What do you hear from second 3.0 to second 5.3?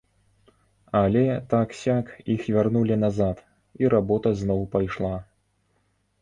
назад, і работа зноў пайшла.